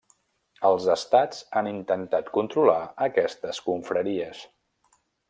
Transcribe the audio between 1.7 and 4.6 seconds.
intentat controlar aquestes confraries.